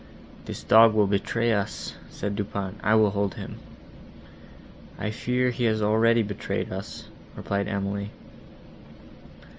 [0.45, 3.59] "This dog will betray us!" said Du Pont, "I will hold him."
[4.97, 8.09] "I fear he has already betrayed us!" replied Emily.